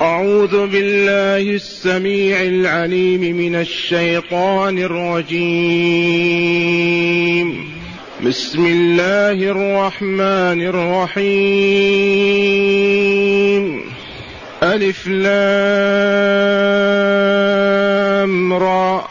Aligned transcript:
أعوذ 0.00 0.66
بالله 0.66 1.54
السميع 1.54 2.42
العليم 2.42 3.20
من 3.20 3.54
الشيطان 3.54 4.78
الرجيم. 4.78 5.38
بسم 8.26 8.66
الله 8.66 9.32
الرحمن 9.32 10.66
الرحيم. 10.66 11.30
ألف 14.62 15.06
لام 15.06 15.32
را. 18.52 19.08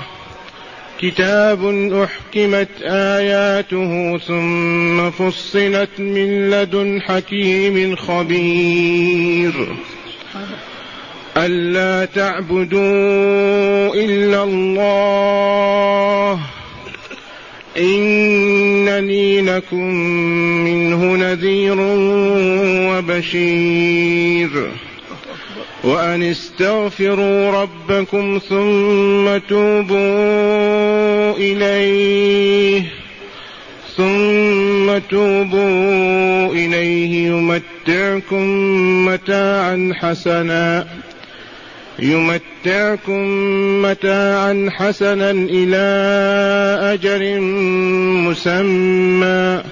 كتاب 1.02 1.66
أحكمت 2.04 2.70
آياته 2.84 4.18
ثم 4.18 5.10
فصلت 5.10 6.00
من 6.00 6.50
لدن 6.50 7.02
حكيم 7.02 7.96
خبير. 7.96 9.54
ألا 11.46 12.06
تعبدوا 12.06 13.96
إلا 13.96 14.44
الله. 14.44 16.40
إنني 17.78 19.42
لكم 19.42 19.94
منه 20.64 21.16
نذير 21.16 21.76
وبشير. 22.90 24.72
وأن 25.84 26.24
استغفروا 26.24 27.52
ربكم 27.52 28.40
ثم 28.50 29.38
توبوا 29.50 31.34
إليه. 31.38 32.84
ثم 33.98 34.98
توبوا 35.10 36.54
إليه 36.54 37.28
يمتعكم 37.28 38.46
متاعا 39.06 39.92
حسنا. 40.02 40.88
يمتعكم 42.00 43.22
متاعا 43.82 44.70
حسنا 44.72 45.32
إلى 45.32 45.78
أجل 46.94 47.42
مسمى 48.30 49.64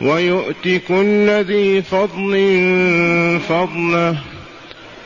ويؤت 0.00 0.68
كل 0.88 1.30
ذي 1.30 1.82
فضل 1.82 2.32
فضله 3.48 4.16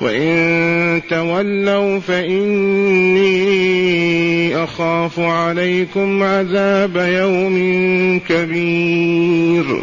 وإن 0.01 1.03
تولوا 1.11 2.01
فإني 2.01 3.37
أخاف 4.65 5.21
عليكم 5.21 6.23
عذاب 6.23 6.97
يوم 6.97 7.57
كبير. 8.29 9.83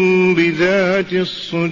بذات 0.35 1.13
الصدور. 1.13 1.71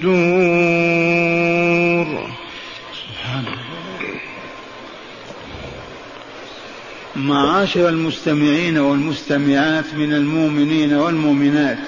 معاشر 7.16 7.88
المستمعين 7.88 8.78
والمستمعات 8.78 9.94
من 9.94 10.12
المؤمنين 10.12 10.92
والمؤمنات 10.92 11.78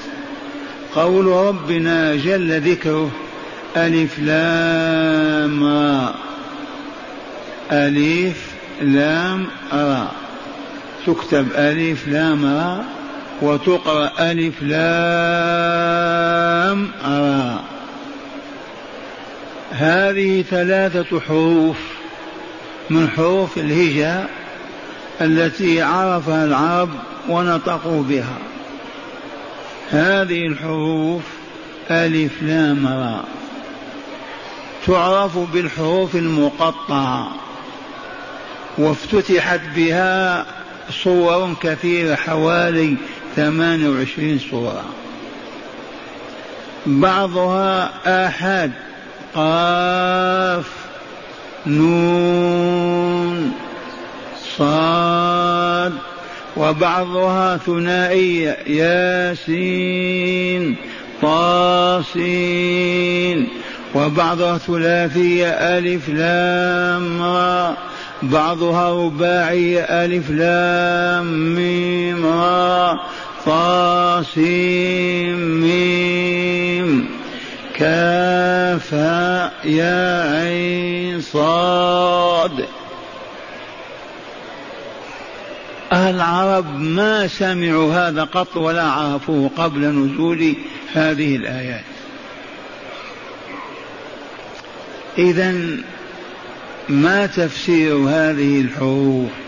قول 0.94 1.26
ربنا 1.26 2.16
جل 2.16 2.60
ذكره 2.60 3.10
ألف 3.76 4.18
لام 4.18 5.64
ألف 7.72 8.52
لام 8.82 9.46
را. 9.72 10.12
تكتب 11.06 11.46
ألف 11.54 12.08
لام 12.08 12.44
را. 12.44 13.01
وتقرأ 13.42 14.10
ألف 14.18 14.62
لام. 14.62 14.82
را 17.04 17.58
هذه 19.72 20.44
ثلاثة 20.50 21.20
حروف 21.20 21.76
من 22.90 23.10
حروف 23.16 23.58
الهجاء 23.58 24.30
التي 25.20 25.82
عرفها 25.82 26.44
العرب 26.44 26.90
ونطقوا 27.28 28.02
بها. 28.02 28.38
هذه 29.90 30.46
الحروف 30.46 31.22
ألف 31.90 32.42
لام 32.42 32.86
را. 32.86 33.24
تعرف 34.86 35.38
بالحروف 35.38 36.16
المقطعة. 36.16 37.28
وافتتحت 38.78 39.60
بها 39.76 40.46
صور 41.04 41.54
كثيرة 41.62 42.14
حوالي 42.14 42.96
ثمان 43.36 43.86
وعشرين 43.86 44.38
صورة. 44.50 44.84
بعضها 46.86 47.90
آحاد 48.26 48.72
قاف 49.34 50.66
نون 51.66 53.52
صاد 54.58 55.92
وبعضها 56.56 57.56
ثنائية 57.56 58.56
ياسين 58.66 60.76
طاسين 61.22 62.18
وبعضها 63.94 64.58
ثلاثية 64.58 65.48
ألف 65.48 66.08
لام 66.08 67.22
بعضها 68.22 69.06
رباعية 69.06 69.80
ألف 69.80 70.30
لام 70.30 71.54
ميم 71.54 72.26
را. 72.26 73.00
طاسيم 73.46 75.38
ميم. 75.60 77.08
كاف 77.74 78.92
يا 79.64 80.30
عين 80.32 81.20
صاد. 81.20 82.66
العرب 85.92 86.80
ما 86.80 87.26
سمعوا 87.26 87.94
هذا 87.94 88.24
قط 88.24 88.56
ولا 88.56 88.82
عرفوه 88.82 89.50
قبل 89.56 89.80
نزول 89.80 90.54
هذه 90.94 91.36
الآيات. 91.36 91.84
إذا 95.18 95.54
ما 96.88 97.26
تفسير 97.26 97.94
هذه 97.96 98.60
الحروف؟ 98.60 99.41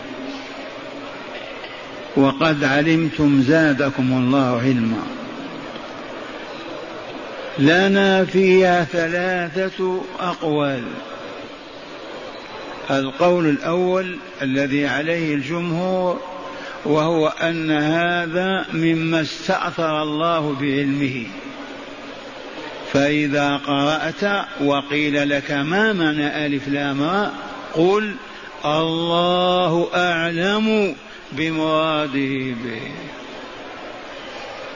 وقد 2.15 2.63
علمتم 2.63 3.41
زادكم 3.41 4.11
الله 4.11 4.61
علما. 4.61 5.03
لنا 7.59 8.25
فيها 8.25 8.83
ثلاثة 8.83 10.01
أقوال. 10.19 10.83
القول 12.91 13.49
الأول 13.49 14.17
الذي 14.41 14.87
عليه 14.87 15.35
الجمهور 15.35 16.19
وهو 16.85 17.27
أن 17.27 17.71
هذا 17.71 18.65
مما 18.73 19.21
استأثر 19.21 20.03
الله 20.03 20.55
بعلمه. 20.61 21.23
فإذا 22.93 23.57
قرأت 23.57 24.45
وقيل 24.61 25.29
لك 25.29 25.51
ما 25.51 25.93
معنى 25.93 26.45
ألف 26.45 26.67
لام 26.67 27.31
قل 27.73 28.15
الله 28.65 29.87
أعلم. 29.95 30.95
بمراده 31.37 32.55
به. 32.63 32.81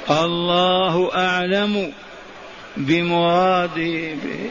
الله 0.10 1.12
أعلم 1.16 1.92
بمراده 2.78 4.16
به. 4.24 4.50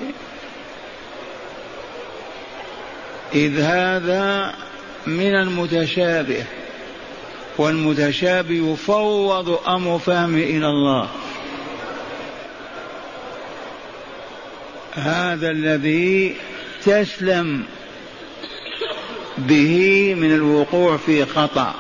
إذ 3.35 3.61
هذا 3.61 4.55
من 5.07 5.35
المتشابه 5.35 6.45
والمتشابه 7.59 8.73
يفوض 8.73 9.69
أمر 9.69 9.99
فهمه 9.99 10.43
إلى 10.43 10.67
الله. 10.67 11.09
هذا 14.95 15.51
الذي 15.51 16.37
تسلم 16.85 17.65
به 19.39 20.15
من 20.15 20.35
الوقوع 20.35 20.97
في 20.97 21.25
خطأ. 21.25 21.75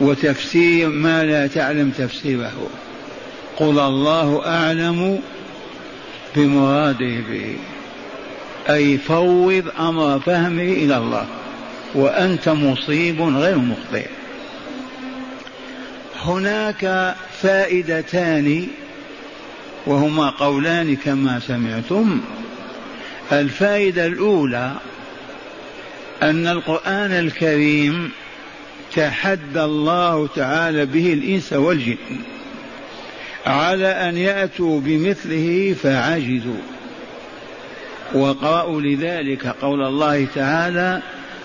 وتفسير 0.00 0.88
ما 0.88 1.24
لا 1.24 1.46
تعلم 1.46 1.90
تفسيره. 1.90 2.68
قل 3.56 3.78
الله 3.78 4.46
أعلم 4.46 5.20
بمراده 6.36 7.20
به. 7.30 7.56
أي 8.70 8.98
فوض 8.98 9.64
أمر 9.80 10.20
فهمه 10.20 10.62
إلى 10.62 10.96
الله. 10.96 11.26
وأنت 11.94 12.48
مصيب 12.48 13.22
غير 13.22 13.58
مخطئ. 13.58 14.06
هناك 16.22 17.14
فائدتان 17.42 18.66
وهما 19.86 20.30
قولان 20.30 20.96
كما 20.96 21.40
سمعتم. 21.40 22.20
الفائدة 23.32 24.06
الأولى 24.06 24.72
أن 26.22 26.46
القرآن 26.46 27.12
الكريم 27.12 28.12
تحدى 28.96 29.64
الله 29.64 30.26
تعالى 30.26 30.86
به 30.86 31.12
الإنس 31.12 31.52
والجن. 31.52 31.96
على 33.46 33.86
أن 33.86 34.16
يأتوا 34.16 34.80
بمثله 34.80 35.76
فعجزوا. 35.82 36.62
وقرأوا 38.14 38.80
لذلك 38.80 39.46
قول 39.46 39.82
الله 39.82 40.26
تعالى 40.34 41.02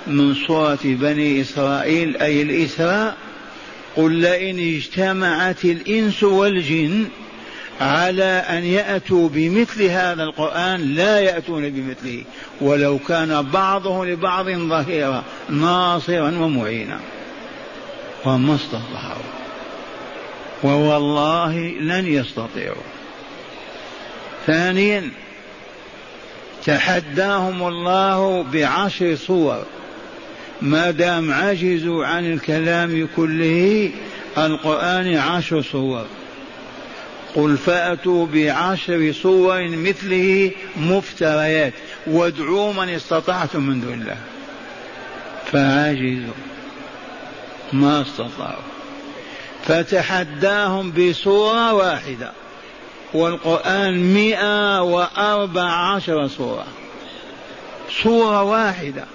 من 0.07 0.35
سورة 0.35 0.79
بني 0.83 1.41
إسرائيل 1.41 2.17
أي 2.17 2.41
الإسراء 2.41 3.17
قل 3.95 4.11
لئن 4.11 4.75
اجتمعت 4.75 5.65
الإنس 5.65 6.23
والجن 6.23 7.05
على 7.81 8.43
أن 8.49 8.63
يأتوا 8.63 9.29
بمثل 9.29 9.83
هذا 9.83 10.23
القرآن 10.23 10.81
لا 10.95 11.19
يأتون 11.19 11.69
بمثله. 11.69 12.23
ولو 12.61 12.99
كان 12.99 13.41
بعضهم 13.41 14.05
لبعض 14.05 14.49
ظهيرا 14.49 15.23
ناصرا 15.49 16.27
ومعينا. 16.27 16.99
وما 18.25 18.55
استطاعوا 18.55 19.23
ووالله 20.63 21.57
لن 21.79 22.07
يستطيعوا. 22.07 22.83
ثانيا 24.47 25.09
تحداهم 26.65 27.67
الله 27.67 28.43
بعشر 28.53 29.15
صور. 29.15 29.65
ما 30.61 30.91
دام 30.91 31.33
عجزوا 31.33 32.05
عن 32.05 32.33
الكلام 32.33 33.07
كله 33.15 33.91
القرآن 34.37 35.15
عشر 35.15 35.61
صور. 35.61 36.05
قل 37.35 37.57
فأتوا 37.57 38.27
بعشر 38.33 39.13
صور 39.21 39.67
مثله 39.67 40.51
مفتريات. 40.77 41.73
وادعوا 42.07 42.73
من 42.73 42.89
استطعتم 42.89 43.63
من 43.63 43.81
دون 43.81 43.93
الله. 43.93 44.17
فعجزوا. 45.51 46.52
ما 47.73 48.01
استطاعوا. 48.01 48.63
فتحداهم 49.65 50.91
بصورة 50.91 51.73
واحدة. 51.73 52.31
والقرآن 53.13 54.13
مئة 54.13 54.81
وأربع 54.81 55.71
عشر 55.71 56.27
صورة 56.27 56.65
صورة 58.03 58.43
واحدة. 58.43 59.05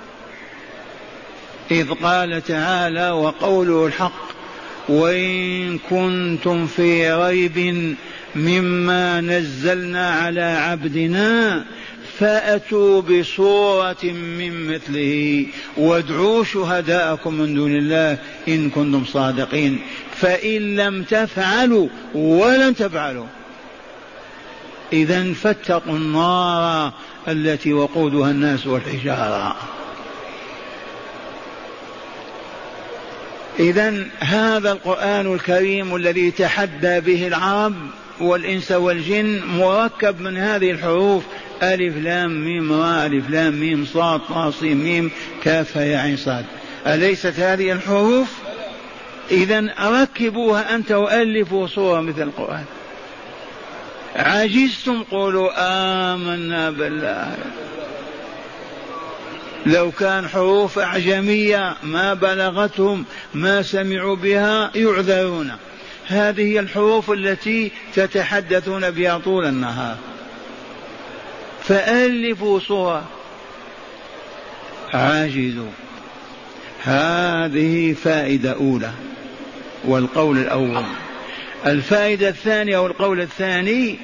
إذ 1.71 1.95
قال 1.95 2.43
تعالى 2.45 3.11
وقوله 3.11 3.87
الحق 3.87 4.28
وإن 4.89 5.79
كنتم 5.79 6.67
في 6.67 7.13
ريب 7.13 7.95
مما 8.37 9.21
نزلنا 9.21 10.11
على 10.11 10.43
عبدنا 10.43 11.65
فأتوا 12.19 13.01
بصورة 13.01 14.05
من 14.05 14.75
مثله. 14.75 15.47
وادعوا 15.77 16.45
شهداءكم 16.45 17.35
من 17.35 17.55
دون 17.55 17.77
الله 17.77 18.19
إن 18.49 18.71
كنتم 18.71 19.05
صادقين. 19.05 19.79
فإن 20.17 20.77
لم 20.77 21.03
تفعلوا 21.03 21.89
ولن 22.15 22.75
تفعلوا. 22.75 23.27
إذا 24.93 25.33
فاتقوا 25.33 25.97
النار 25.97 26.93
التي 27.29 27.73
وقودها 27.73 28.31
الناس 28.31 28.67
والحجارة. 28.67 29.78
إذا 33.59 34.07
هذا 34.21 34.73
القرآن 34.73 35.35
الكريم 35.35 35.97
الذي 35.97 36.31
تحدى 36.31 37.01
به 37.01 37.27
العرب 37.27 37.75
والإنس 38.21 38.73
والجن 38.73 39.41
مركب 39.47 40.21
من 40.21 40.37
هذه 40.37 40.71
الحروف. 40.71 41.25
ألف 41.63 41.97
لام 41.97 42.45
ميم 42.45 42.73
راء 42.73 43.07
ألف 43.07 43.31
لام 43.31 43.61
ميم 43.61 43.87
صاد 43.87 44.21
طاسيم 44.21 44.77
ميم 44.77 45.11
كاف 45.45 45.77
يا 45.77 46.17
صاد. 46.17 46.45
أليست 46.87 47.41
هذه 47.41 47.73
الحروف؟ 47.73 48.29
إذا 49.31 49.75
ركبوها 49.81 50.75
أنت 50.75 50.93
وألفوا 50.93 51.67
صورة 51.67 52.01
مثل 52.01 52.23
القرآن. 52.23 52.65
عجزتم؟ 54.17 55.03
قولوا 55.03 55.51
آمنا 56.15 56.71
بالله. 56.71 57.37
لو 59.67 59.91
كان 59.91 60.29
حروف 60.29 60.79
أعجمية 60.79 61.77
ما 61.83 62.15
بلغتهم 62.15 63.05
ما 63.35 63.63
سمعوا 63.63 64.17
بها 64.17 64.71
يعذرون. 64.75 65.53
هذه 66.07 66.43
هي 66.43 66.61
الحروف 66.61 67.11
التي 67.11 67.71
تتحدثون 67.95 68.91
بها 68.91 69.19
طول 69.19 69.47
النهار. 69.47 69.97
فألفوا 71.63 72.61
صورة. 72.61 73.05
عاجزوا. 74.95 75.71
هذه 76.83 77.93
فائدة 78.05 78.53
أولى 78.53 78.91
والقول 79.85 80.39
الأول. 80.39 80.85
الفائدة 81.67 82.29
الثانية 82.29 82.79
والقول 82.79 83.21
الثاني 83.21 83.99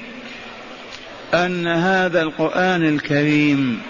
أن 1.33 1.67
هذا 1.67 2.21
القرآن 2.21 2.87
الكريم 2.87 3.81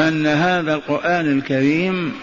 أن 0.00 0.26
هذا 0.26 0.74
القرآن 0.74 1.38
الكريم 1.38 2.14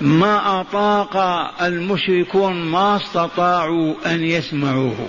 ما 0.00 0.60
أطاق 0.60 1.16
المشركون 1.62 2.64
ما 2.64 2.96
استطاعوا 2.96 3.94
أن 4.06 4.24
يسمعوه. 4.24 5.08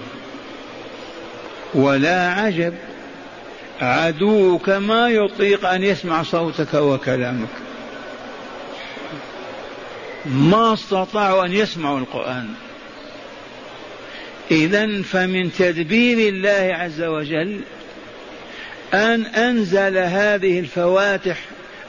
ولا 1.74 2.32
عجب 2.32 2.74
عدوك 3.82 4.70
ما 4.70 5.10
يطيق 5.10 5.70
أن 5.70 5.84
يسمع 5.84 6.24
صوتك 6.24 6.74
وكلامك. 6.74 7.50
ما 10.26 10.74
استطاعوا 10.74 11.46
أن 11.46 11.54
يسمعوا 11.54 12.00
القرآن. 12.00 12.50
إذا 14.52 15.02
فمن 15.02 15.52
تدبير 15.52 16.30
الله 16.30 16.76
عز 16.76 17.02
وجل 17.02 17.62
أن 18.96 19.26
أنزل 19.26 19.98
هذه 19.98 20.60
الفواتح 20.60 21.38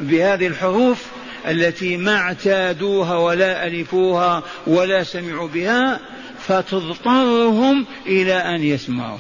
بهذه 0.01 0.47
الحروف 0.47 1.07
التي 1.49 1.97
ما 1.97 2.17
اعتادوها 2.17 3.17
ولا 3.17 3.67
ألفوها 3.67 4.43
ولا 4.67 5.03
سمعوا 5.03 5.49
بها 5.49 6.01
فتضطرهم 6.39 7.87
إلى 8.07 8.35
أن 8.35 8.63
يسمعوا. 8.63 9.19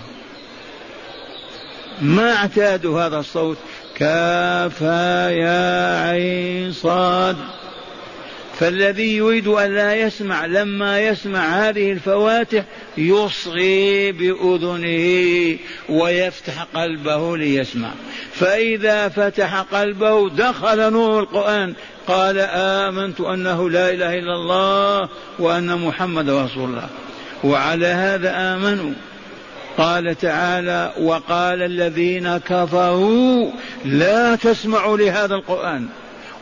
ما 2.02 2.36
اعتادوا 2.36 3.02
هذا 3.02 3.18
الصوت. 3.18 3.58
كافا 3.96 5.30
يا 5.30 6.00
عين 6.00 6.72
صاد. 6.72 7.36
فالذي 8.58 9.16
يريد 9.16 9.48
أن 9.48 9.74
لا 9.74 9.94
يسمع 9.94 10.46
لما 10.46 11.00
يسمع 11.00 11.40
هذه 11.40 11.92
الفواتح 11.92 12.64
يصغي 12.98 14.12
بأذنه 14.12 15.58
ويفتح 15.88 16.62
قلبه 16.74 17.36
ليسمع. 17.36 17.90
فإذا 18.32 19.08
فتح 19.08 19.60
قلبه 19.60 20.30
دخل 20.30 20.92
نور 20.92 21.20
القرآن. 21.20 21.74
قال 22.06 22.38
آمنت 22.50 23.20
أنه 23.20 23.70
لا 23.70 23.90
إله 23.90 24.18
إلا 24.18 24.34
الله 24.34 25.08
وأن 25.38 25.78
محمد 25.78 26.30
رسول 26.30 26.64
الله. 26.64 26.88
وعلى 27.44 27.86
هذا 27.86 28.36
آمنوا. 28.36 28.92
قال 29.78 30.18
تعالى 30.18 30.92
وقال 31.00 31.62
الذين 31.62 32.38
كفروا 32.38 33.50
لا 33.84 34.36
تسمعوا 34.36 34.96
لهذا 34.96 35.34
القرآن. 35.34 35.88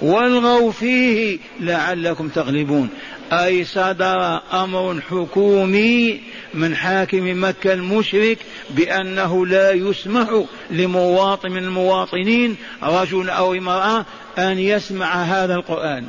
والغوا 0.00 0.72
فيه 0.72 1.38
لعلكم 1.60 2.28
تغلبون. 2.28 2.88
أي 3.32 3.64
صدر 3.64 4.40
أمر 4.52 5.00
حكومي 5.10 6.20
من 6.54 6.76
حاكم 6.76 7.44
مكة 7.44 7.72
المشرك 7.72 8.38
بأنه 8.70 9.46
لا 9.46 9.72
يسمح 9.72 10.44
لمواطن 10.70 11.50
من 11.50 11.64
المواطنين 11.64 12.56
رجل 12.82 13.30
أو 13.30 13.54
امرأة 13.54 14.04
أن 14.38 14.58
يسمع 14.58 15.14
هذا 15.14 15.54
القرآن. 15.54 16.04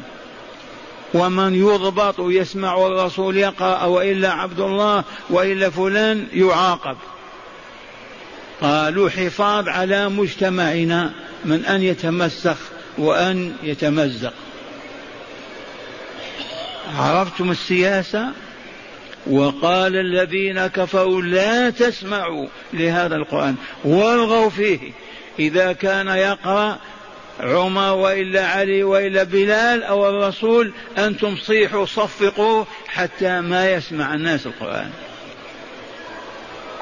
ومن 1.13 1.55
يضبط 1.55 2.15
يسمع 2.19 2.87
الرسول 2.87 3.37
يقرأ 3.37 3.83
وإلا 3.83 4.31
عبد 4.31 4.59
الله 4.59 5.03
وإلا 5.29 5.69
فلان 5.69 6.27
يعاقب. 6.33 6.97
قالوا 8.61 9.09
حفاظ 9.09 9.67
على 9.67 10.09
مجتمعنا 10.09 11.13
من 11.45 11.65
أن 11.65 11.83
يتمسخ 11.83 12.57
وأن 12.97 13.53
يتمزق. 13.63 14.33
عرفتم 16.97 17.51
السياسة؟ 17.51 18.31
وقال 19.27 19.95
الذين 19.95 20.67
كفروا 20.67 21.21
لا 21.21 21.69
تسمعوا 21.69 22.47
لهذا 22.73 23.15
القرآن 23.15 23.55
والغوا 23.83 24.49
فيه. 24.49 24.79
إذا 25.39 25.73
كان 25.73 26.07
يقرأ 26.07 26.77
عمر 27.39 27.93
وإلا 27.93 28.47
علي 28.47 28.83
وإلا 28.83 29.23
بلال 29.23 29.83
أو 29.83 30.09
الرسول 30.09 30.73
أنتم 30.97 31.37
صيحوا 31.37 31.85
صفقوا 31.85 32.65
حتى 32.87 33.41
ما 33.41 33.71
يسمع 33.71 34.13
الناس 34.13 34.45
القرآن. 34.45 34.89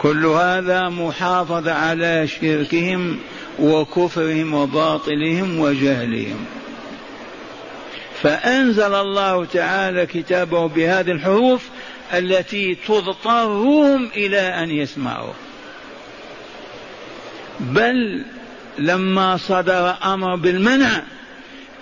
كل 0.01 0.25
هذا 0.25 0.89
محافظة 0.89 1.73
على 1.73 2.27
شركهم 2.27 3.19
وكفرهم 3.59 4.53
وباطلهم 4.53 5.59
وجهلهم. 5.59 6.45
فأنزل 8.21 8.93
الله 8.93 9.45
تعالى 9.45 10.05
كتابه 10.05 10.67
بهذه 10.67 11.11
الحروف 11.11 11.69
التي 12.13 12.77
تضطرهم 12.87 14.09
إلى 14.15 14.39
أن 14.39 14.71
يسمعوا. 14.71 15.33
بل 17.59 18.25
لما 18.77 19.37
صدر 19.37 19.95
أمر 20.03 20.35
بالمنع 20.35 21.01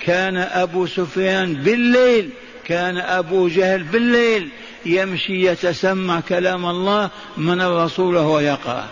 كان 0.02 0.38
أبو 0.38 0.86
سفيان 0.86 1.54
بالليل 1.54 2.30
كان 2.66 2.98
أبو 2.98 3.48
جهل 3.48 3.84
بالليل 3.84 4.50
يمشي 4.86 5.46
يتسمع 5.46 6.20
كلام 6.20 6.66
الله 6.66 7.10
من 7.38 7.62
الرسول 7.62 8.16
وهو 8.16 8.40
يقرأ. 8.40 8.88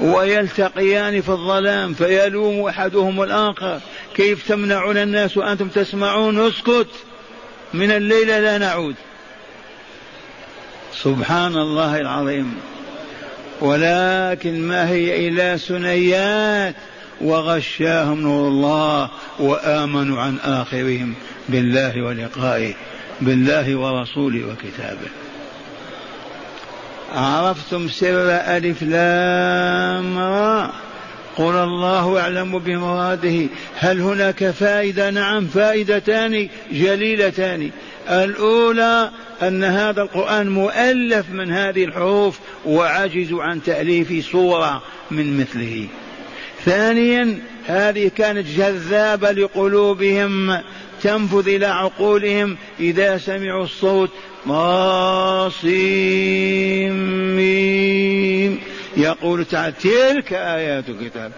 ويلتقيان 0.00 1.20
في 1.20 1.28
الظلام 1.28 1.94
فيلوم 1.94 2.68
أحدهم 2.68 3.22
الآخر. 3.22 3.80
كيف 4.14 4.48
تمنعون 4.48 4.96
الناس 4.96 5.36
وأنتم 5.36 5.68
تسمعون؟ 5.68 6.46
اسكت. 6.46 6.88
من 7.74 7.90
الليلة 7.90 8.40
لا 8.40 8.58
نعود. 8.58 8.94
سبحان 11.02 11.56
الله 11.56 12.00
العظيم. 12.00 12.54
ولكن 13.60 14.68
ما 14.68 14.88
هي 14.88 15.28
إلا 15.28 15.56
سنيات 15.56 16.74
وغشاهم 17.20 18.20
نور 18.20 18.48
الله 18.48 19.10
وآمنوا 19.38 20.20
عن 20.20 20.38
آخرهم. 20.44 21.14
بالله 21.48 22.02
ولقائه. 22.02 22.74
بالله 23.20 23.76
ورسوله 23.76 24.46
وكتابه. 24.46 25.23
عرفتم 27.14 27.88
سر 27.88 28.30
ألف 28.30 28.82
لام 28.82 30.18
را. 30.18 30.70
قل 31.36 31.54
الله 31.54 32.20
أعلم 32.20 32.58
بمراده. 32.58 33.46
هل 33.76 34.00
هناك 34.00 34.50
فائدة؟ 34.50 35.10
نعم 35.10 35.46
فائدتان 35.46 36.48
جليلتان. 36.72 37.70
الأولى 38.08 39.10
أن 39.42 39.64
هذا 39.64 40.02
القرآن 40.02 40.48
مؤلف 40.48 41.30
من 41.30 41.52
هذه 41.52 41.84
الحروف 41.84 42.38
وعجزوا 42.64 43.42
عن 43.42 43.62
تأليف 43.62 44.32
صورة 44.32 44.82
من 45.10 45.40
مثله. 45.40 45.86
ثانيا 46.64 47.38
هذه 47.66 48.10
كانت 48.16 48.46
جذابة 48.46 49.32
لقلوبهم. 49.32 50.58
تنفذ 51.04 51.48
إلى 51.48 51.66
عقولهم 51.66 52.56
إذا 52.80 53.18
سمعوا 53.18 53.64
الصوت. 53.64 54.10
ميم 57.36 58.60
يقول 58.96 59.44
تعالى 59.44 59.74
تلك 59.82 60.32
آيات 60.32 60.88
الكتاب. 60.88 61.32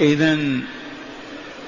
إذا 0.00 0.38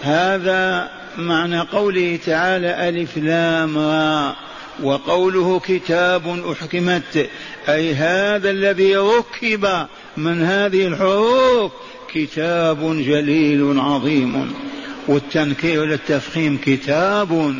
هذا 0.02 0.90
معنى 1.18 1.60
قوله 1.60 2.18
تعالى 2.26 2.88
ألف 2.88 3.18
لام 3.18 3.78
را. 3.78 4.36
وقوله 4.82 5.60
كتاب 5.60 6.44
أحكمت. 6.52 7.28
أي 7.68 7.94
هذا 7.94 8.50
الذي 8.50 8.96
ركب 8.96 9.86
من 10.16 10.42
هذه 10.42 10.86
الحروف 10.86 11.72
كتاب 12.14 13.02
جليل 13.02 13.80
عظيم 13.80 14.52
والتنكير 15.08 15.84
للتفخيم 15.84 16.58
كتاب 16.64 17.54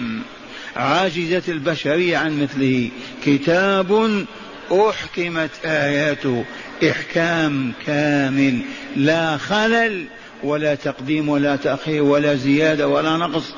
عاجزت 0.77 1.49
البشرية 1.49 2.17
عن 2.17 2.43
مثله. 2.43 2.91
كتاب 3.25 4.25
أحكمت 4.73 5.51
آياته 5.65 6.45
إحكام 6.91 7.73
كامل. 7.87 8.61
لا 8.97 9.37
خلل 9.37 10.05
ولا 10.43 10.75
تقديم 10.75 11.29
ولا 11.29 11.57
تأخير 11.57 12.03
ولا 12.03 12.35
زيادة 12.35 12.89
ولا 12.89 13.17
نقص. 13.17 13.55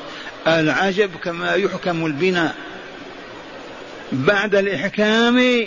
العجب 0.46 1.10
كما 1.24 1.54
يحكم 1.54 2.06
البناء. 2.06 2.54
بعد 4.12 4.54
الإحكام 4.54 5.66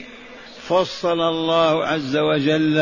فصل 0.67 1.21
الله 1.21 1.86
عز 1.86 2.17
وجل 2.17 2.79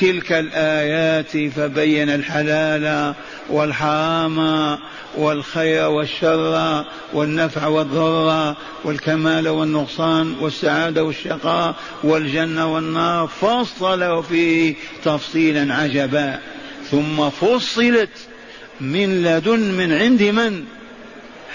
تلك 0.00 0.32
الآيات 0.32 1.52
فبين 1.54 2.10
الحلال 2.10 3.14
والحرام 3.50 4.38
والخير 5.16 5.88
والشر 5.88 6.84
والنفع 7.12 7.66
والضر 7.66 8.54
والكمال 8.84 9.48
والنقصان 9.48 10.34
والسعادة 10.40 11.04
والشقاء 11.04 11.74
والجنة 12.04 12.74
والنار. 12.74 13.26
فصل 13.26 14.24
فيه 14.24 14.74
تفصيلا 15.04 15.74
عجبا. 15.74 16.38
ثم 16.90 17.30
فصلت 17.30 18.10
من 18.80 19.22
لدن 19.22 19.60
من 19.60 19.92
عند 19.92 20.22
من؟ 20.22 20.64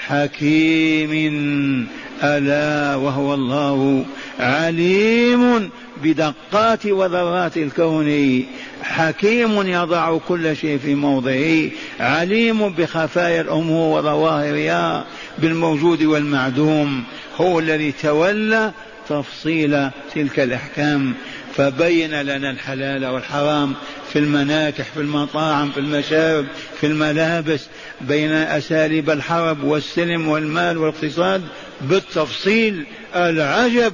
حكيم 0.06 1.88
ألا 2.24 2.96
وهو 2.96 3.34
الله 3.34 4.06
عليم 4.40 5.70
بدقات 6.04 6.86
وذرات 6.86 7.58
الكون. 7.58 8.44
حكيم 8.84 9.68
يضع 9.68 10.18
كل 10.18 10.56
شيء 10.56 10.78
في 10.78 10.96
موضعه 10.96 11.70
عليم 12.00 12.70
بخفايا 12.70 13.42
الأمور 13.42 14.00
وظواهرها 14.00 15.06
بالموجود 15.40 16.04
والمعدوم. 16.04 17.04
هو 17.38 17.60
الذي 17.60 17.92
تولى 17.92 18.72
تفصيل 19.10 19.90
تلك 20.16 20.40
الأحكام. 20.40 21.14
فبين 21.58 22.22
لنا 22.22 22.52
الحلال 22.52 23.06
والحرام 23.06 23.74
في 24.14 24.20
المناكح 24.20 24.84
في 24.84 25.00
المطاعم 25.00 25.72
في 25.72 25.80
المشارب 25.80 26.46
في 26.80 26.88
الملابس 26.88 27.68
بين 28.02 28.32
أساليب 28.32 29.10
الحرب 29.10 29.64
والسلم 29.64 30.28
والمال 30.28 30.78
والاقتصاد 30.78 31.42
بالتفصيل 31.82 32.86
العجب. 33.16 33.94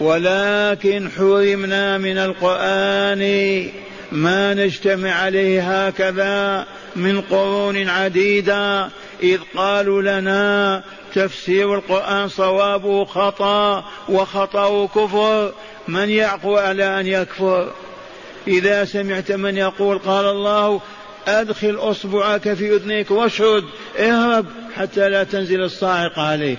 ولكن 0.00 1.08
حرمنا 1.16 1.98
من 1.98 2.18
القرآن 2.18 3.64
ما 4.12 4.54
نجتمع 4.54 5.10
عليه 5.10 5.86
هكذا 5.86 6.66
من 6.96 7.20
قرون 7.20 7.88
عديدة 7.88 8.88
إذ 9.22 9.38
قالوا 9.56 10.02
لنا 10.02 10.82
تفسير 11.14 11.74
القرآن 11.74 12.28
صوابه 12.28 13.04
خطأ 13.04 13.84
وخطأه 14.08 14.86
كفر. 14.86 15.52
من 15.88 16.10
يعقو 16.10 16.56
على 16.56 17.00
أن 17.00 17.06
يكفر؟ 17.06 17.70
إذا 18.46 18.84
سمعت 18.84 19.32
من 19.32 19.56
يقول 19.56 19.98
قال 19.98 20.24
الله 20.24 20.80
أدخل 21.28 21.76
أصبعك 21.78 22.54
في 22.54 22.76
أذنيك 22.76 23.10
واشهد 23.10 23.64
اهرب 23.98 24.46
حتى 24.76 25.08
لا 25.08 25.24
تنزل 25.24 25.62
الصاعقة 25.62 26.22
عليك. 26.22 26.58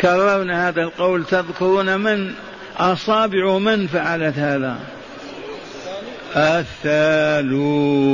كررنا 0.00 0.68
هذا 0.68 0.82
القول 0.82 1.24
تذكرون 1.24 2.00
من؟ 2.00 2.34
أصابع 2.76 3.58
من 3.58 3.86
فعلت 3.86 4.38
هذا؟ 4.38 4.78
الثالوث. 6.36 8.06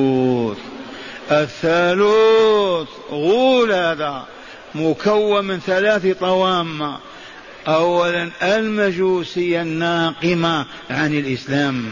الثالوث 1.40 2.88
غول 3.10 3.72
هذا 3.72 4.24
مكون 4.74 5.44
من 5.44 5.58
ثلاث 5.58 6.06
طوام 6.06 6.96
أولا 7.68 8.30
المجوسية 8.42 9.62
الناقمة 9.62 10.66
عن 10.90 11.14
الإسلام 11.18 11.84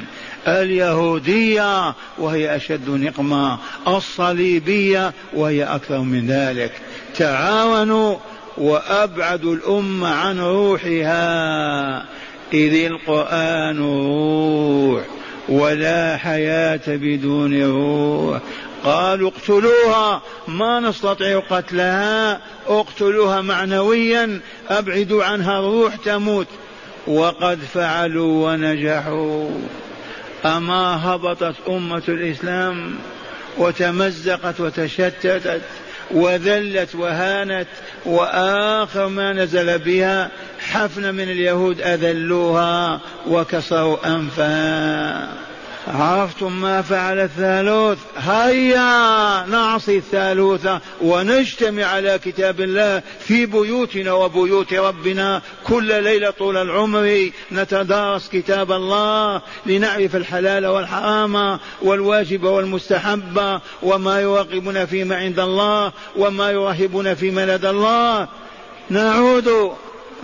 اليهودية 0.49 1.95
وهي 2.19 2.57
أشد 2.57 2.91
نقمة 2.91 3.59
الصليبية 3.89 5.13
وهي 5.33 5.65
أكثر 5.65 5.99
من 5.99 6.27
ذلك. 6.27 6.73
تعاونوا 7.17 8.17
وأبعدوا 8.59 9.55
الأمة 9.55 10.09
عن 10.09 10.41
روحها. 10.41 12.05
إذ 12.53 12.85
القرآن 12.85 13.79
روح 13.79 15.03
ولا 15.49 16.17
حياة 16.17 16.81
بدون 16.87 17.63
روح. 17.63 18.41
قالوا 18.85 19.31
اقتلوها 19.31 20.23
ما 20.49 20.81
نستطيع 20.81 21.43
قتلها. 21.51 22.41
اقتلوها 22.67 23.41
معنويا 23.41 24.41
أبعدوا 24.69 25.25
عنها 25.25 25.59
الروح 25.59 25.97
تموت. 25.97 26.47
وقد 27.07 27.59
فعلوا 27.75 28.53
ونجحوا. 28.53 29.51
أما 30.45 31.15
هبطت 31.15 31.55
أمة 31.69 32.03
الإسلام 32.09 32.95
وتمزقت 33.59 34.61
وتشتتت 34.61 35.63
وذلت 36.11 36.95
وهانت 36.95 37.69
وآخر 38.07 39.09
ما 39.09 39.33
نزل 39.33 39.79
بها 39.79 40.31
حفن 40.61 41.15
من 41.15 41.25
اليهود 41.25 41.81
أذلوها 41.81 43.01
وكسروا 43.29 44.07
أنفها. 44.07 45.29
عرفتم 45.89 46.61
ما 46.61 46.83
فعل 46.83 47.21
الثالوث؟ 47.21 47.99
هيا 48.17 49.47
نعصي 49.47 49.97
الثالوث 49.97 50.69
ونجتمع 51.01 51.85
على 51.85 52.19
كتاب 52.19 52.61
الله 52.61 53.03
في 53.21 53.47
بيوتنا 53.47 54.13
وبيوت 54.13 54.75
ربنا 54.75 55.43
كل 55.65 56.03
ليلة 56.03 56.31
طول 56.31 56.57
العمر. 56.57 57.31
نتدارس 57.53 58.29
كتاب 58.29 58.73
الله 58.73 59.43
لنعرف 59.67 60.17
الحلال 60.17 60.67
والحرام 60.67 61.59
والواجب 61.83 62.45
والمستحب 62.45 63.61
وما 63.83 64.21
يراقبنا 64.21 64.87
فيما 64.87 65.17
عند 65.17 65.41
الله 65.41 65.93
وما 66.17 66.51
يرهبنا 66.51 67.15
فيما 67.15 67.57
لدى 67.57 67.71
الله. 67.71 68.29
نعود. 68.91 69.73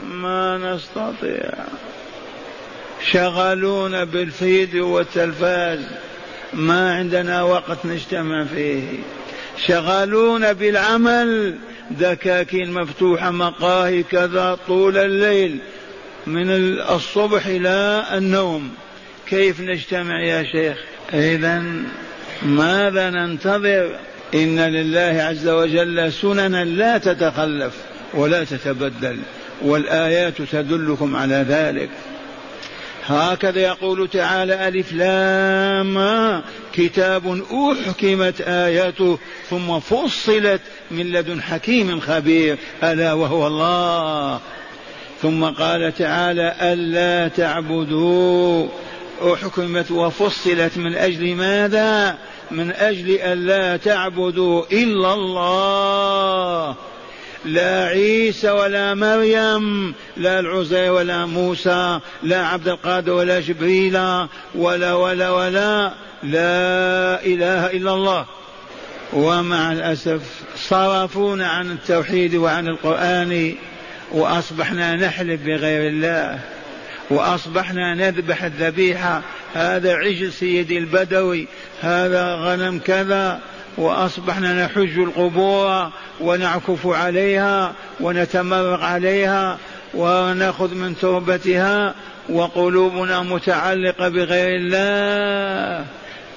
ما 0.02 0.58
نستطيع. 0.58 1.66
شغلونا 3.12 4.04
بالفيديو 4.04 4.88
والتلفاز. 4.88 5.78
ما 6.52 6.94
عندنا 6.94 7.42
وقت 7.42 7.86
نجتمع 7.86 8.44
فيه. 8.44 8.82
شغلونا 9.66 10.52
بالعمل. 10.52 11.54
دكاكين 11.90 12.72
مفتوحة 12.72 13.30
مقاهي 13.30 14.02
كذا 14.02 14.58
طول 14.66 14.96
الليل. 14.96 15.58
من 16.26 16.50
الصبح 16.90 17.46
إلى 17.46 18.04
النوم. 18.12 18.70
كيف 19.28 19.60
نجتمع 19.60 20.24
يا 20.24 20.42
شيخ؟ 20.42 20.78
إذا 21.14 21.62
ماذا 22.42 23.10
ننتظر؟ 23.10 23.98
إن 24.34 24.60
لله 24.60 25.22
عز 25.22 25.48
وجل 25.48 26.12
سننا 26.12 26.64
لا 26.64 26.98
تتخلف 26.98 27.74
ولا 28.14 28.44
تتبدل. 28.44 29.18
والآيات 29.62 30.42
تدلكم 30.42 31.16
على 31.16 31.44
ذلك. 31.48 31.90
هكذا 33.06 33.60
يقول 33.60 34.08
تعالى 34.08 34.68
ألف 34.68 34.92
لام 34.92 36.42
كتاب 36.72 37.42
أحكمت 37.52 38.40
آياته 38.40 39.18
ثم 39.50 39.78
فصلت 39.78 40.60
من 40.90 41.12
لدن 41.12 41.42
حكيم 41.42 42.00
خبير 42.00 42.58
ألا 42.82 43.12
وهو 43.12 43.46
الله. 43.46 44.40
ثم 45.22 45.44
قال 45.44 45.94
تعالى 45.94 46.56
ألا 46.60 47.28
تعبدوا 47.28 48.66
أحكمت 49.22 49.90
وفصلت 49.90 50.78
من 50.78 50.94
أجل 50.94 51.34
ماذا؟ 51.34 52.18
من 52.50 52.72
أجل 52.72 53.10
ألا 53.20 53.76
تعبدوا 53.76 54.64
إلا 54.72 55.14
الله. 55.14 56.76
لا 57.46 57.84
عيسى 57.84 58.50
ولا 58.50 58.94
مريم 58.94 59.94
لا 60.16 60.40
العزير 60.40 60.92
ولا 60.92 61.26
موسى 61.26 62.00
لا 62.22 62.46
عبد 62.46 62.68
القادر 62.68 63.12
ولا 63.12 63.40
جبريل 63.40 64.26
ولا 64.54 64.94
ولا 64.94 65.30
ولا 65.30 65.92
لا 66.22 67.24
إله 67.24 67.66
إلا 67.66 67.94
الله. 67.94 68.26
ومع 69.12 69.72
الأسف 69.72 70.20
صرفونا 70.56 71.48
عن 71.48 71.70
التوحيد 71.70 72.34
وعن 72.34 72.68
القرآن 72.68 73.54
وأصبحنا 74.12 74.96
نحلف 74.96 75.42
بغير 75.42 75.88
الله 75.88 76.40
وأصبحنا 77.10 77.94
نذبح 77.94 78.44
الذبيحة. 78.44 79.22
هذا 79.54 79.94
عجل 79.94 80.32
سيدي 80.32 80.78
البدوي 80.78 81.48
هذا 81.80 82.34
غنم 82.34 82.78
كذا. 82.78 83.40
وأصبحنا 83.78 84.64
نحج 84.64 84.99
القبور 84.99 85.88
ونعكف 86.21 86.87
عليها 86.87 87.73
ونتمرق 88.00 88.80
عليها 88.80 89.59
ونأخذ 89.95 90.75
من 90.75 90.99
تربتها 90.99 91.95
وقلوبنا 92.28 93.23
متعلقة 93.23 94.09
بغير 94.09 94.56
الله. 94.56 95.87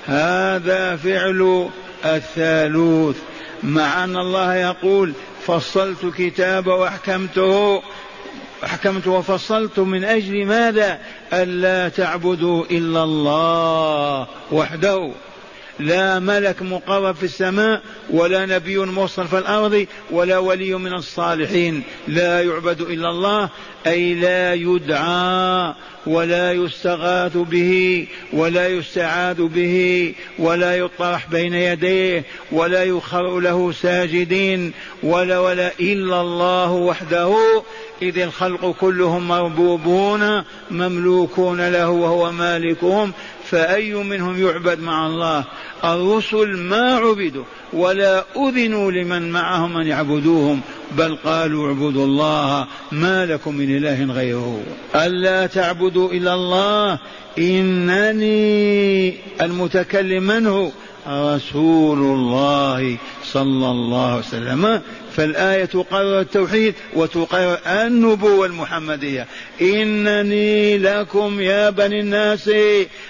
هذا 0.07 0.95
فعل 0.95 1.69
الثالوث. 2.05 3.17
مع 3.63 4.03
أن 4.03 4.17
الله 4.17 4.55
يقول 4.55 5.13
فصلت 5.47 6.05
كتاب 6.17 6.67
وأحكمته 6.67 7.81
أحكمت 8.63 9.07
وفصلت 9.07 9.79
من 9.79 10.03
أجل 10.03 10.45
ماذا؟ 10.45 10.99
ألا 11.33 11.89
تعبدوا 11.89 12.65
إلا 12.71 13.03
الله 13.03 14.27
وحده. 14.51 15.11
لا 15.79 16.19
ملك 16.19 16.61
مقرب 16.61 17.15
في 17.15 17.23
السماء 17.23 17.81
ولا 18.09 18.45
نبي 18.45 18.77
مرسل 18.77 19.27
في 19.27 19.37
الأرض 19.37 19.85
ولا 20.11 20.37
ولي 20.37 20.73
من 20.75 20.93
الصالحين. 20.93 21.83
لا 22.07 22.41
يعبد 22.41 22.81
إلا 22.81 23.09
الله 23.09 23.49
أي 23.87 24.13
لا 24.13 24.53
يدعى 24.53 25.73
ولا 26.07 26.53
يستغاث 26.53 27.37
به 27.37 28.07
ولا 28.33 28.67
يستعاذ 28.67 29.41
به 29.41 30.13
ولا 30.39 30.77
يطرح 30.77 31.29
بين 31.31 31.53
يديه 31.53 32.23
ولا 32.51 32.83
يخر 32.83 33.39
له 33.39 33.71
ساجدين 33.71 34.73
ولا 35.03 35.39
ولا 35.39 35.71
إلا 35.79 36.21
الله 36.21 36.71
وحده. 36.71 37.35
إذ 38.01 38.17
الخلق 38.19 38.75
كلهم 38.81 39.27
مربوبون 39.27 40.43
مملوكون 40.71 41.69
له 41.69 41.89
وهو 41.89 42.31
مالكهم. 42.31 43.13
فأي 43.49 43.93
منهم 43.93 44.47
يعبد 44.47 44.79
مع 44.79 45.07
الله؟ 45.07 45.43
الرسل 45.83 46.57
ما 46.57 46.95
عبدوا 46.95 47.43
ولا 47.73 48.25
أذنوا 48.37 48.91
لمن 48.91 49.31
معهم 49.31 49.77
أن 49.77 49.87
يعبدوهم 49.87 50.61
بل 50.97 51.15
قالوا 51.15 51.67
اعبدوا 51.67 52.05
الله 52.05 52.67
ما 52.91 53.25
لكم 53.25 53.55
من 53.55 53.77
إله 53.77 54.13
غيره. 54.13 54.63
ألا 54.95 55.47
تعبدوا 55.47 56.11
إلا 56.11 56.33
الله؟ 56.33 56.99
إنني 57.39 59.15
المتكلم 59.41 60.23
من 60.23 60.47
هو 60.47 60.69
رسول 61.07 61.99
الله 61.99 62.97
صلى 63.23 63.71
الله 63.71 64.09
عليه 64.11 64.19
وسلم. 64.19 64.81
فالآية 65.19 65.65
تقرر 65.65 66.19
التوحيد 66.19 66.73
وتقرر 66.93 67.57
النبوة 67.65 68.45
المحمدية. 68.45 69.27
إنني 69.61 70.77
لكم 70.77 71.39
يا 71.39 71.69
بني 71.69 71.99
الناس 71.99 72.51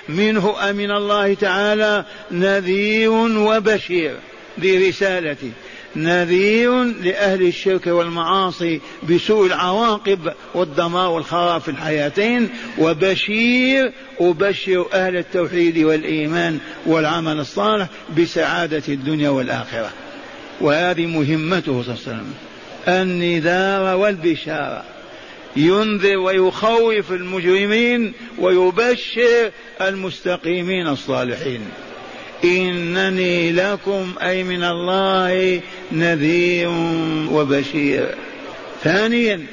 منه 0.10 0.70
أمن 0.70 0.92
الله 0.92 1.34
تعالى 1.34 2.06
نذير 2.32 3.12
وبشير 3.12 4.16
برسالتي. 4.58 5.52
نذير 5.96 6.84
لأهل 6.84 7.48
الشرك 7.48 7.88
والمعاصي 7.88 8.82
بسوء 9.10 9.48
العواقب 9.48 10.34
والدمار 10.56 11.10
والخراب 11.10 11.62
في 11.62 11.72
الحياتين 11.72 12.50
وبشير 12.78 13.94
أبشر 14.20 14.86
أهل 14.94 15.18
التوحيد 15.18 15.78
والإيمان 15.78 16.60
والعمل 16.86 17.40
الصالح 17.40 17.88
بسعادة 18.18 18.84
الدنيا 18.88 19.30
والآخرة. 19.30 20.09
وهذه 20.62 21.06
مهمته 21.06 21.84
صلى 21.84 21.94
الله 21.94 22.04
عليه 22.08 22.18
وسلم. 22.18 22.34
النذار 22.88 23.98
والبشارة. 23.98 24.84
ينذر 25.56 26.18
ويخوف 26.18 27.12
المجرمين 27.12 28.14
ويبشر 28.40 29.52
المستقيمين 29.82 30.88
الصالحين. 30.88 31.62
إنني 32.44 33.52
لكم 33.52 34.14
أي 34.22 34.44
من 34.44 34.64
الله 34.64 35.62
نذير 35.92 36.70
وبشير. 37.32 38.16
ثانيا 38.84 39.46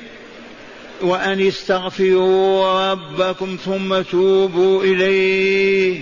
وأن 1.00 1.40
استغفروا 1.40 2.90
ربكم 2.92 3.56
ثم 3.64 4.02
توبوا 4.02 4.84
إليه. 4.84 6.00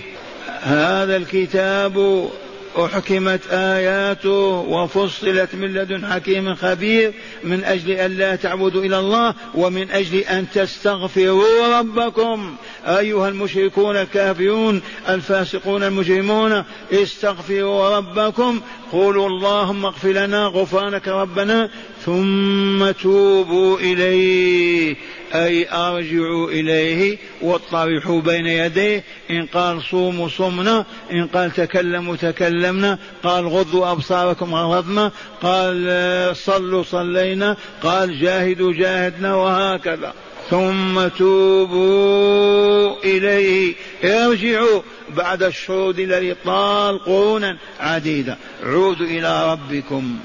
هذا 0.63 1.17
الكتاب 1.17 2.29
أحكمت 2.77 3.41
آياته 3.51 4.31
وفصلت 4.69 5.55
من 5.55 5.75
لدن 5.75 6.07
حكيم 6.07 6.55
خبير 6.55 7.13
من 7.45 7.65
أجل 7.65 7.91
أن 7.91 8.11
لا 8.11 8.37
تعبدوا 8.37 8.83
إلى 8.83 8.99
الله 8.99 9.35
ومن 9.55 9.91
أجل 9.91 10.19
أن 10.19 10.47
تستغفروا 10.55 11.79
ربكم. 11.79 12.57
أيها 12.87 13.29
المشركون 13.29 13.97
الكافرون 13.97 14.83
الفاسقون 15.09 15.83
المجرمون 15.83 16.65
استغفروا 16.93 17.97
ربكم. 17.97 18.61
قولوا 18.93 19.29
اللهم 19.29 19.85
اغفر 19.85 20.09
لنا 20.09 20.47
غفرانك 20.47 21.09
ربنا. 21.09 21.71
ثم 22.05 22.91
توبوا 22.91 23.79
إليه 23.79 24.97
أي 25.35 25.69
أرجعوا 25.73 26.51
إليه 26.51 27.19
واطرحوا 27.43 28.21
بين 28.21 28.47
يديه. 28.47 29.05
إن 29.31 29.47
قال 29.47 29.83
صوموا 29.83 30.29
صمنا 30.29 30.85
إن 31.13 31.27
قال 31.27 31.51
تكلموا 31.51 32.17
تكلمنا 32.17 32.99
قال 33.23 33.49
غضوا 33.49 33.93
أبصاركم 33.93 34.55
غضنا 34.55 35.13
قال 35.43 36.37
صلوا 36.37 36.83
صلينا 36.83 37.57
قال 37.83 38.21
جاهدوا 38.21 38.73
جاهدنا 38.73 39.35
وهكذا. 39.35 40.15
ثم 40.51 41.09
توبوا 41.09 42.97
إليه. 43.05 43.75
ارجعوا 44.05 44.83
بعد 45.17 45.43
الشهود 45.43 45.99
الذي 45.99 46.35
طال 46.45 46.99
قرونا 46.99 47.59
عديدة. 47.81 48.39
عودوا 48.63 49.07
إلى 49.07 49.53
ربكم. 49.53 50.17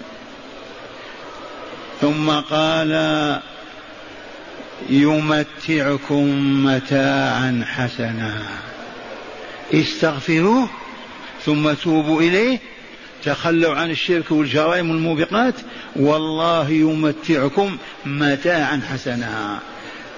ثم 2.02 2.30
قال 2.30 3.40
يمتعكم 4.90 6.26
متاعا 6.66 7.66
حسنا. 7.66 8.34
استغفروه 9.74 10.70
ثم 11.46 11.74
توبوا 11.74 12.22
إليه. 12.22 12.60
تخلوا 13.24 13.76
عن 13.76 13.92
الشرك 13.92 14.32
والجرائم 14.32 14.90
والموبقات. 14.90 15.56
والله 15.96 16.70
يمتعكم 16.70 17.78
متاعا 18.06 18.82
حسنا. 18.94 19.60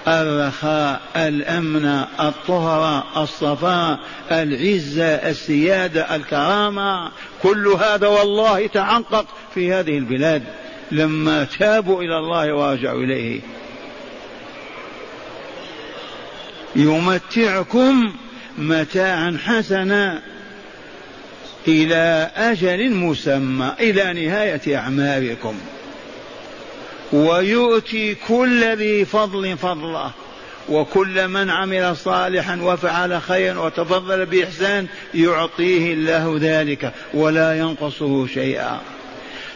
الرخاء 0.08 1.00
الأمن 1.16 2.04
الطهر 2.20 3.04
الصفاء 3.22 3.98
العزة 4.30 5.04
السيادة 5.04 6.16
الكرامة 6.16 7.10
كل 7.42 7.68
هذا 7.68 8.06
والله 8.06 8.66
تحقق 8.66 9.26
في 9.54 9.72
هذه 9.72 9.98
البلاد. 9.98 10.42
لما 10.92 11.44
تابوا 11.58 12.02
إلى 12.02 12.18
الله 12.18 12.54
ورجعوا 12.54 13.02
إليه. 13.02 13.40
يمتعكم 16.76 18.12
متاعا 18.58 19.38
حسنا 19.44 20.22
إلى 21.68 22.30
أجل 22.36 22.90
مسمى 22.94 23.72
إلى 23.80 24.26
نهاية 24.26 24.76
أعمالكم. 24.76 25.54
ويؤتي 27.12 28.14
كل 28.14 28.76
ذي 28.76 29.04
فضل 29.04 29.56
فضله 29.56 30.10
وكل 30.68 31.28
من 31.28 31.50
عمل 31.50 31.96
صالحا 31.96 32.58
وفعل 32.62 33.22
خيرا 33.22 33.58
وتفضل 33.58 34.26
بإحسان 34.26 34.86
يعطيه 35.14 35.92
الله 35.92 36.38
ذلك 36.40 36.92
ولا 37.14 37.58
ينقصه 37.58 38.26
شيئا. 38.26 38.80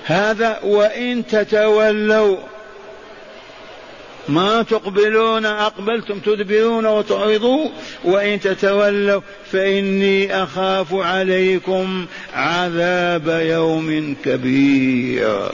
هذا 0.07 0.61
وإن 0.63 1.27
تتولوا 1.27 2.37
ما 4.29 4.63
تقبلون 4.63 5.47
أقبلتم 5.47 6.19
تدبرون 6.19 6.87
وتعرضوا 6.87 7.69
وإن 8.05 8.41
تتولوا 8.41 9.21
فإني 9.53 10.43
أخاف 10.43 10.95
عليكم 10.95 12.07
عذاب 12.35 13.29
يوم 13.29 14.17
كبير. 14.25 15.49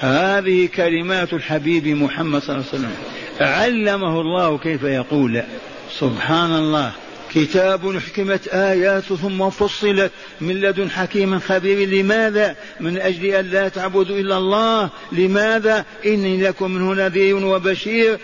هذه 0.00 0.68
كلمات 0.76 1.32
الحبيب 1.32 1.86
محمد 1.86 2.42
صلى 2.42 2.56
الله 2.56 2.66
عليه 2.72 2.78
وسلم. 2.78 2.94
علمه 3.40 4.20
الله 4.20 4.58
كيف 4.58 4.82
يقول. 4.82 5.42
سبحان 5.98 6.54
الله. 6.54 6.92
كتاب 7.34 7.98
حكمت 7.98 8.48
آياته 8.48 9.16
ثم 9.16 9.50
فصلت 9.50 10.10
من 10.40 10.60
لدن 10.60 10.90
حكيم 10.90 11.38
خبير. 11.38 11.88
لماذا؟ 11.88 12.56
من 12.80 12.98
أجل 12.98 13.24
أن 13.24 13.46
لا 13.46 13.68
تعبدوا 13.68 14.16
إلا 14.16 14.36
الله. 14.36 14.90
لماذا؟ 15.12 15.84
إني 16.06 16.42
لكم 16.42 16.70
منه 16.70 16.94
نذير 16.94 17.36
وبشير. 17.36 18.18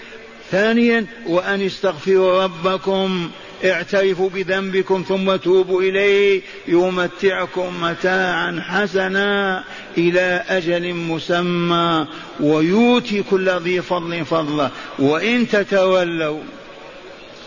ثانيا 0.51 1.07
وأن 1.27 1.63
استغفروا 1.63 2.45
ربكم. 2.45 3.31
اعترفوا 3.65 4.31
بذنبكم 4.31 5.05
ثم 5.09 5.37
توبوا 5.37 5.83
إليه. 5.83 6.43
يمتعكم 6.69 7.83
متاعا 7.83 8.63
حسنا 8.69 9.65
إلى 9.99 10.45
أجل 10.49 10.95
مسمى. 10.95 12.07
ويؤتي 12.41 13.23
كل 13.23 13.51
ذي 13.51 13.83
فضل 13.83 14.25
فضله. 14.25 14.71
وإن 14.99 15.49
تتولوا 15.49 16.41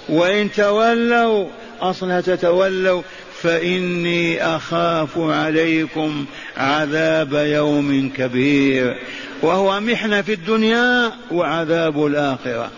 وإن 0.10 0.52
تولوا 0.52 1.48
أصلا 1.82 2.22
تتولوا 2.22 3.02
فإني 3.42 4.44
أخاف 4.44 5.10
عليكم 5.18 6.26
عذاب 6.58 7.34
يوم 7.34 8.12
كبير. 8.18 8.98
وهو 9.42 9.80
محنة 9.80 10.22
في 10.22 10.34
الدنيا 10.34 11.12
وعذاب 11.32 12.06
الآخرة. 12.06 12.72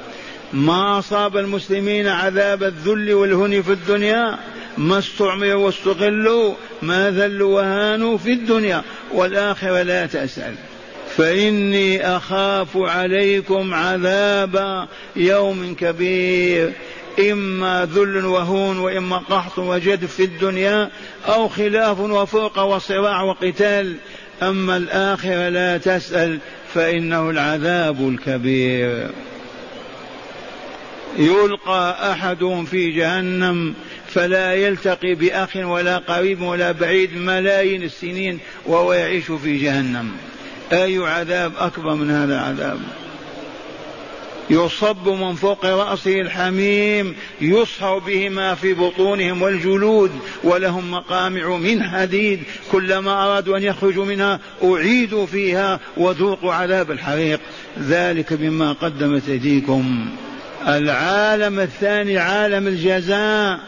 ما 0.54 1.00
أصاب 1.00 1.38
المسلمين 1.38 2.08
عذاب 2.08 2.64
الذل 2.64 3.14
والهن 3.14 3.62
في 3.62 3.72
الدنيا 3.72 4.38
ما 4.78 5.00
استعمروا 5.00 5.66
واستغلوا 5.66 6.54
ما 6.82 7.12
ذلوا 7.12 7.56
وهانوا 7.56 8.18
في 8.18 8.32
الدنيا. 8.32 8.84
والآخرة 9.14 9.82
لا 9.82 10.06
تسأل. 10.06 10.54
فإني 11.18 12.18
أخاف 12.18 12.78
عليكم 12.78 13.74
عذاب 13.74 14.88
يوم 15.16 15.76
كبير. 15.80 16.74
إما 17.20 17.88
ذل 17.94 18.26
وهون 18.26 18.80
وإما 18.80 19.18
قحط 19.18 19.60
وجد 19.60 20.06
في 20.06 20.24
الدنيا 20.24 20.90
أو 21.28 21.48
خلاف 21.48 22.00
وفوق 22.00 22.60
وصراع 22.60 23.22
وقتال. 23.22 23.96
أما 24.42 24.78
الآخرة 24.78 25.50
لا 25.50 25.78
تسأل 25.78 26.40
فإنه 26.74 27.30
العذاب 27.30 28.10
الكبير. 28.10 29.10
يلقى 31.18 32.12
أحدهم 32.12 32.66
في 32.66 32.92
جهنم 32.92 33.74
فلا 34.08 34.54
يلتقي 34.54 35.16
بأخ 35.16 35.56
ولا 35.56 35.98
قريب 35.98 36.42
ولا 36.42 36.72
بعيد 36.72 37.18
ملايين 37.18 37.84
السنين 37.84 38.40
وهو 38.66 38.94
يعيش 38.94 39.32
في 39.32 39.58
جهنم. 39.58 40.12
أي 40.72 40.98
عذاب 40.98 41.52
أكبر 41.58 41.94
من 41.94 42.12
هذا 42.12 42.36
العذاب؟ 42.36 42.80
يصب 44.50 45.10
من 45.10 45.36
فوق 45.36 45.66
رأسه 45.66 46.22
الحميم 46.22 47.16
يصهر 47.42 48.00
به 48.00 48.30
ما 48.30 48.56
في 48.56 48.74
بطونهم 48.74 49.42
والجلود 49.42 50.12
ولهم 50.44 50.92
مقامع 50.92 51.58
من 51.58 51.84
حديد. 51.84 52.44
كلما 52.72 53.24
أرادوا 53.24 53.58
أن 53.58 53.64
يخرجوا 53.64 54.06
منها 54.06 54.40
أعيدوا 54.64 55.26
فيها 55.26 55.80
وذوقوا 55.98 56.54
عذاب 56.54 56.92
الحريق. 56.92 57.40
ذلك 57.80 58.34
بما 58.34 58.74
قدمت 58.74 59.30
أيديكم. 59.30 60.10
العالم 60.68 61.60
الثاني 61.60 62.18
عالم 62.18 62.68
الجزاء. 62.68 63.60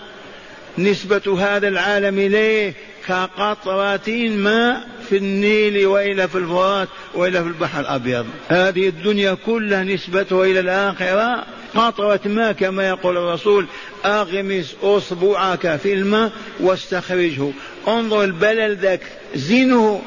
نسبة 0.77 1.37
هذا 1.39 1.67
العالم 1.67 2.19
إليه 2.19 2.73
كقطرة 3.07 4.29
ماء. 4.29 4.98
في 5.09 5.17
النيل 5.17 5.87
وإلى 5.87 6.27
في 6.27 6.37
الفرات 6.37 6.87
وإلى 7.13 7.43
في 7.43 7.47
البحر 7.47 7.79
الأبيض. 7.79 8.25
هذه 8.47 8.87
الدنيا 8.87 9.33
كلها 9.45 9.83
نسبتها 9.83 10.45
إلى 10.45 10.59
الآخرة 10.59 11.45
قطرة 11.75 12.19
ماء 12.25 12.51
كما 12.51 12.89
يقول 12.89 13.17
الرسول 13.17 13.65
أغمس 14.05 14.75
أصبعك 14.83 15.75
في 15.75 15.93
الماء 15.93 16.31
واستخرجه. 16.59 17.51
انظر 17.87 18.23
البلل 18.23 18.75
ذاك 18.75 19.01
زينه 19.35 20.01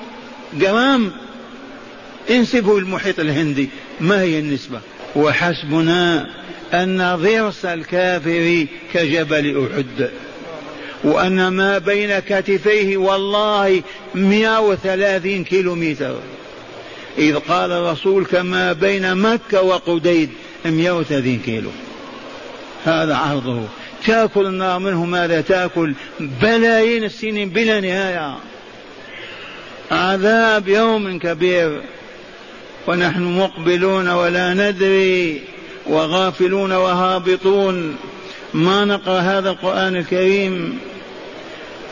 جرام. 0.54 1.12
انسبه 2.30 2.78
المحيط 2.78 3.20
الهندي. 3.20 3.68
ما 4.00 4.20
هي 4.20 4.38
النسبة؟ 4.38 4.80
وحسبنا 5.16 6.26
أن 6.74 7.16
ضرس 7.16 7.64
الكافر 7.64 8.66
كجبل 8.92 9.68
أحد. 9.72 10.10
وأن 11.04 11.48
ما 11.48 11.78
بين 11.78 12.18
كتفيه 12.18 12.96
والله 12.96 13.82
130 14.14 15.44
كيلو 15.44 15.74
متر 15.74 16.16
إذ 17.18 17.36
قال 17.36 17.72
الرسول 17.72 18.24
كما 18.24 18.72
بين 18.72 19.14
مكة 19.16 19.62
وقديد 19.62 20.30
130 20.64 21.38
كيلو. 21.38 21.70
هذا 22.84 23.16
عرضه. 23.16 23.62
تأكل 24.06 24.46
النار 24.46 24.78
منه 24.78 25.04
ماذا 25.04 25.40
تأكل؟ 25.40 25.94
بلايين 26.20 27.04
السنين 27.04 27.48
بلا 27.48 27.80
نهاية. 27.80 28.36
عذاب 29.90 30.68
يوم 30.68 31.18
كبير. 31.18 31.82
ونحن 32.86 33.22
مقبلون 33.22 34.08
ولا 34.08 34.54
ندري 34.54 35.40
وغافلون 35.86 36.72
وهابطون. 36.72 37.96
ما 38.54 38.84
نقرأ 38.84 39.18
هذا 39.18 39.50
القرآن 39.50 39.96
الكريم؟ 39.96 40.78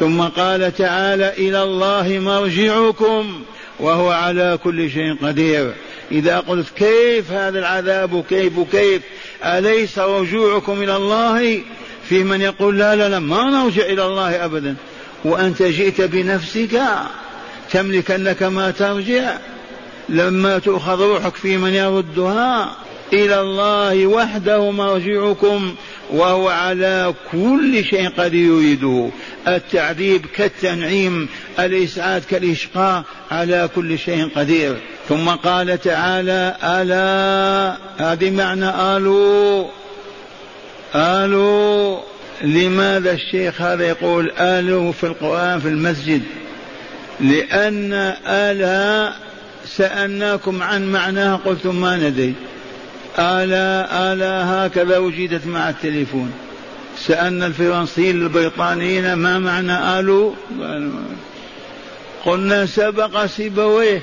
ثم 0.00 0.22
قال 0.22 0.76
تعالى 0.76 1.32
إلى 1.38 1.62
الله 1.62 2.18
مرجعكم 2.18 3.42
وهو 3.80 4.10
على 4.10 4.58
كل 4.64 4.90
شيء 4.90 5.16
قدير. 5.22 5.72
إذا 6.12 6.38
قلت 6.38 6.66
كيف 6.76 7.32
هذا 7.32 7.58
العذاب 7.58 8.24
كيف 8.28 8.52
كيف 8.72 9.02
أليس 9.44 9.98
رجوعكم 9.98 10.82
إلى 10.82 10.96
الله؟ 10.96 11.62
في 12.08 12.24
من 12.24 12.40
يقول 12.40 12.78
لا 12.78 12.96
لا 12.96 13.08
لا 13.08 13.18
ما 13.18 13.44
نرجع 13.44 13.82
إلى 13.82 14.06
الله 14.06 14.44
ابدا. 14.44 14.76
وأنت 15.24 15.62
جئت 15.62 16.00
بنفسك 16.00 16.82
تملك 17.70 18.10
انك 18.10 18.42
ما 18.42 18.70
ترجع. 18.70 19.38
لما 20.08 20.58
تؤخذ 20.58 21.02
روحك 21.02 21.34
في 21.34 21.56
من 21.56 21.74
يردها 21.74 22.76
إلى 23.12 23.40
الله 23.40 24.06
وحده 24.06 24.70
مرجعكم 24.70 25.74
وهو 26.10 26.48
على 26.48 27.14
كل 27.32 27.84
شيء 27.84 28.08
قد 28.08 28.34
يريده. 28.34 29.10
التعذيب 29.48 30.26
كالتنعيم 30.26 31.28
الإسعاد 31.58 32.22
كالإشقاء 32.30 33.02
على 33.30 33.68
كل 33.74 33.98
شيء 33.98 34.28
قدير. 34.36 34.76
ثم 35.08 35.28
قال 35.28 35.80
تعالى 35.80 36.56
ألا؟ 36.62 37.76
هذه 38.12 38.30
معنى 38.30 38.96
آلو. 38.96 39.66
آلو. 40.94 42.00
لماذا 42.42 43.12
الشيخ 43.12 43.62
هذا 43.62 43.84
يقول 43.84 44.30
آله 44.38 44.92
في 44.92 45.06
القرآن 45.06 45.60
في 45.60 45.68
المسجد؟ 45.68 46.22
لأن 47.20 47.92
آلها 48.26 49.16
سألناكم 49.66 50.62
عن 50.62 50.92
معناها 50.92 51.36
قلتم 51.36 51.80
ما 51.80 51.96
ندري. 51.96 52.34
آلا 53.18 54.12
آلا 54.12 54.66
هكذا 54.66 54.98
وجدت 54.98 55.46
مع 55.46 55.70
التليفون. 55.70 56.32
سألنا 56.98 57.46
الفرنسيين 57.46 58.22
البريطانيين 58.22 59.12
ما 59.12 59.38
معنى 59.38 60.00
آلو؟ 60.00 60.34
قلنا 62.24 62.66
سبق 62.66 63.26
سيبويه. 63.26 64.02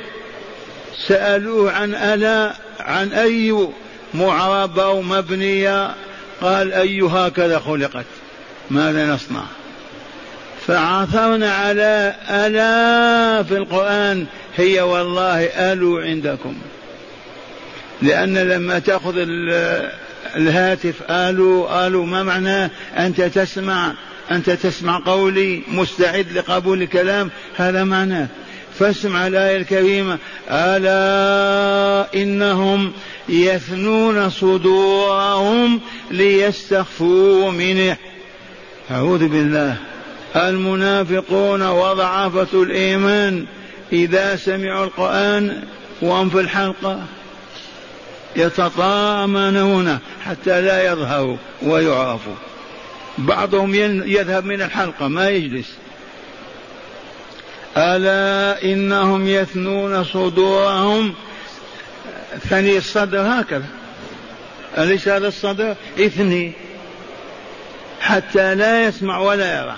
سألوه 1.07 1.71
عن 1.71 1.95
ألا 1.95 2.53
عن 2.79 3.11
أي 3.11 3.67
معربة 4.13 4.83
أو 4.83 5.01
مبنية؟ 5.01 5.95
قال 6.41 6.73
أي 6.73 7.01
هكذا 7.01 7.59
خلقت. 7.59 8.05
ماذا 8.71 9.13
نصنع؟ 9.13 9.43
فعثرنا 10.67 11.53
على 11.53 12.15
ألا 12.29 13.43
في 13.43 13.57
القرآن. 13.57 14.25
هي 14.55 14.81
والله 14.81 15.43
ألو 15.43 15.97
عندكم. 15.97 16.55
لأن 18.01 18.37
لما 18.37 18.79
تأخذ 18.79 19.13
الهاتف 20.35 20.95
آلو 21.09 21.67
آلو 21.87 22.05
ما 22.05 22.23
معناه 22.23 22.69
أنت 22.97 23.21
تسمع 23.21 23.93
أنت 24.31 24.49
تسمع 24.49 25.01
قولي 25.05 25.61
مستعد 25.67 26.31
لقبول 26.31 26.81
الكلام 26.81 27.29
هذا 27.55 27.83
معناه 27.83 28.27
فاسمع 28.79 29.27
الآية 29.27 29.57
الكريمة 29.57 30.17
ألا 30.49 32.13
إنهم 32.15 32.91
يثنون 33.29 34.29
صدورهم 34.29 35.79
ليستخفوا 36.11 37.51
منه. 37.51 37.97
أعوذ 38.91 39.27
بالله. 39.27 39.75
المنافقون 40.35 41.61
وضعافة 41.61 42.63
الإيمان. 42.63 43.45
إذا 43.93 44.35
سمعوا 44.35 44.85
القرآن 44.85 45.63
وهم 46.01 46.29
في 46.29 46.39
الحلقة 46.39 47.01
يتطامنون 48.35 49.99
حتى 50.25 50.61
لا 50.61 50.91
يظهروا 50.91 51.37
ويعرفوا. 51.61 52.35
بعضهم 53.17 53.75
يذهب 54.05 54.45
من 54.45 54.61
الحلقة 54.61 55.07
ما 55.07 55.29
يجلس. 55.29 55.67
ألا 57.77 58.63
إنهم 58.63 59.27
يثنون 59.27 60.03
صدورهم؟ 60.03 61.13
ثني 62.49 62.77
الصدر 62.77 63.21
هكذا. 63.21 63.67
أليس 64.77 65.07
هذا 65.07 65.27
الصدر؟ 65.27 65.75
اثني. 65.99 66.51
حتى 68.01 68.55
لا 68.55 68.85
يسمع 68.85 69.19
ولا 69.19 69.61
يرى. 69.61 69.75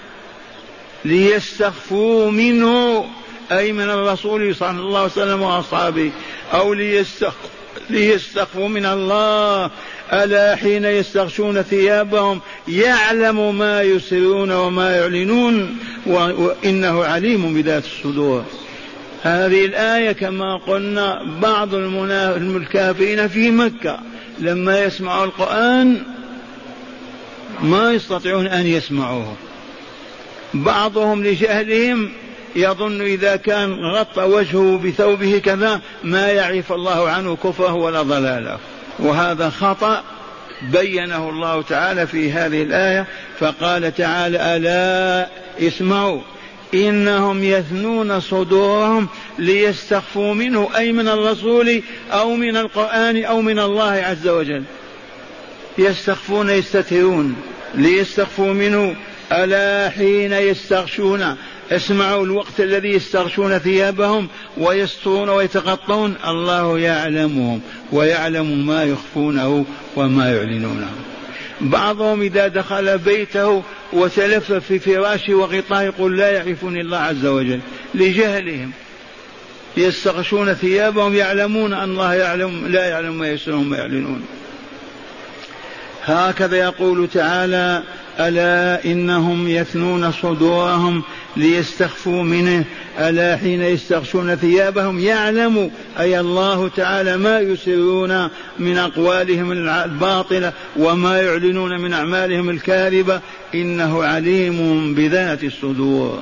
ليستخفوا 1.06 2.32
منه 2.32 3.06
أي 3.52 3.72
من 3.72 3.90
الرسول 3.90 4.56
صلى 4.56 4.70
الله 4.70 5.00
عليه 5.00 5.12
وسلم 5.12 5.42
وأصحابه 5.42 6.12
أو 6.54 6.74
ليستخفوا 6.74 7.59
ليستخفوا 7.90 8.68
من 8.68 8.86
الله. 8.86 9.72
ألا 10.14 10.56
حين 10.56 10.86
يستغشون 10.86 11.62
ثيابهم 11.62 12.42
يعلم 12.68 13.58
ما 13.58 13.82
يسرون 13.82 14.52
وما 14.52 14.96
يعلنون. 14.96 15.78
وإنه 16.06 17.04
عليم 17.04 17.54
بذات 17.54 17.84
الصدور. 17.86 18.44
هذه 19.24 19.66
الآية 19.66 20.12
كما 20.12 20.58
قلنا 20.58 21.24
بعض 21.42 21.74
الكافرين 21.74 23.28
في 23.28 23.52
مكة 23.52 24.00
لما 24.40 24.84
يسمعوا 24.84 25.26
القرآن 25.26 26.04
ما 27.62 27.92
يستطيعون 27.92 28.48
أن 28.48 28.66
يسمعوه. 28.66 29.36
بعضهم 30.54 31.24
لجهلهم 31.24 32.12
يظن 32.56 33.02
إذا 33.02 33.36
كان 33.36 33.86
غطى 33.86 34.24
وجهه 34.24 34.82
بثوبه 34.86 35.42
كذا 35.46 35.82
ما 36.04 36.28
يعرف 36.28 36.72
الله 36.72 37.10
عنه 37.10 37.36
كفره 37.36 37.74
ولا 37.74 38.02
ضلاله. 38.02 38.58
وهذا 39.00 39.50
خطأ 39.50 40.04
بينه 40.62 41.30
الله 41.30 41.62
تعالى 41.62 42.08
في 42.08 42.32
هذه 42.32 42.64
الآية 42.64 43.06
فقال 43.40 43.96
تعالى 43.96 44.56
ألا 44.58 45.30
اسمعوا 45.68 46.22
إنهم 46.74 47.44
يثنون 47.44 48.20
صدورهم 48.20 49.08
ليستخفوا 49.40 50.34
منه 50.34 50.70
أي 50.78 50.92
من 50.92 51.08
الرسول 51.08 51.82
أو 52.12 52.36
من 52.36 52.58
القرآن 52.58 53.24
أو 53.24 53.42
من 53.42 53.60
الله 53.60 53.92
عز 53.92 54.28
وجل. 54.28 54.64
يستخفون 55.78 56.50
يستترون 56.50 57.36
ليستخفوا 57.76 58.54
منه 58.54 58.96
ألا 59.32 59.90
حين 59.90 60.34
يستغشون؟ 60.34 61.36
اسمعوا 61.72 62.26
الوقت 62.26 62.60
الذي 62.60 62.90
يستغشون 62.90 63.58
ثيابهم 63.58 64.28
ويسترون 64.58 65.30
ويتغطون 65.30 66.16
الله 66.28 66.80
يعلمهم 66.80 67.62
ويعلم 67.92 68.68
ما 68.68 68.84
يخفونه 68.84 69.66
وما 69.96 70.36
يعلنونه. 70.36 70.90
بعضهم 71.62 72.22
إذا 72.22 72.48
دخل 72.48 72.98
بيته 72.98 73.64
وتلف 73.94 74.52
في 74.54 74.80
فراشه 74.80 75.34
وغطاه 75.34 75.82
يقول 75.82 76.18
لا 76.18 76.32
يعرفني 76.32 76.82
الله 76.82 76.98
عز 76.98 77.26
وجل. 77.26 77.60
لجهلهم. 77.96 78.72
يستغشون 79.78 80.54
ثيابهم 80.54 81.16
يعلمون 81.16 81.74
أن 81.74 81.84
الله 81.84 82.14
يعلم 82.14 82.68
لا 82.68 82.86
يعلم 82.86 83.20
ما 83.20 83.30
يسرون 83.30 83.72
ويعلنون 83.72 84.26
هكذا 86.06 86.58
يقول 86.58 87.08
تعالى 87.14 87.84
ألا 88.20 88.86
إنهم 88.86 89.48
يثنون 89.48 90.12
صدورهم 90.12 91.04
ليستخفوا 91.38 92.24
منه؟ 92.24 92.66
ألا 93.00 93.38
حين 93.38 93.62
يستغشون 93.62 94.36
ثيابهم 94.36 95.00
يعلم 95.00 95.72
أي 96.00 96.20
الله 96.20 96.68
تعالى 96.68 97.18
ما 97.18 97.40
يسرون 97.40 98.28
من 98.60 98.78
أقوالهم 98.78 99.52
الباطلة 99.52 100.54
وما 100.78 101.22
يعلنون 101.22 101.80
من 101.80 101.94
أعمالهم 101.94 102.50
الكاذبة؟ 102.50 103.20
إنه 103.56 104.04
عليم 104.04 104.94
بذات 104.94 105.44
الصدور. 105.44 106.20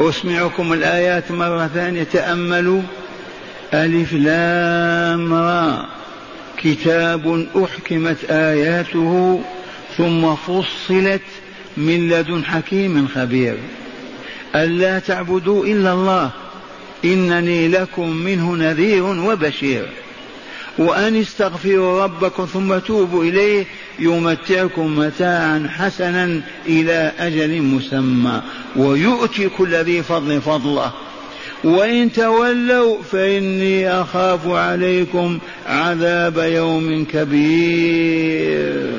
أسمعكم 0.00 0.72
الآيات 0.72 1.32
مرة 1.32 1.70
ثانية. 1.74 2.02
تأملوا. 2.02 2.82
ألف 3.74 4.12
لام 4.12 5.34
را. 5.34 5.86
كتاب 6.56 7.46
أحكمت 7.64 8.30
آياته. 8.30 9.40
ثم 9.96 10.34
فصلت 10.34 11.22
من 11.76 12.08
لدن 12.08 12.44
حكيم 12.44 13.08
خبير. 13.14 13.56
ألا 14.54 14.98
تعبدوا 14.98 15.64
إلا 15.66 15.92
الله 15.92 16.30
إنني 17.04 17.68
لكم 17.68 18.16
منه 18.16 18.54
نذير 18.56 19.04
وبشير. 19.04 19.88
وأن 20.78 21.16
استغفروا 21.16 22.04
ربكم 22.04 22.44
ثم 22.44 22.78
توبوا 22.78 23.24
إليه 23.24 23.64
يمتعكم 23.98 24.98
متاعا 24.98 25.68
حسنا 25.76 26.40
إلى 26.66 27.12
أجل 27.18 27.62
مسمى 27.62 28.42
ويؤتي 28.76 29.48
كل 29.48 29.74
ذي 29.74 30.02
فضل 30.02 30.40
فضله. 30.40 30.92
وإن 31.64 32.12
تولوا 32.12 33.02
فإني 33.02 33.90
أخاف 34.00 34.46
عليكم 34.46 35.38
عذاب 35.66 36.38
يوم 36.38 37.04
كبير. 37.04 38.90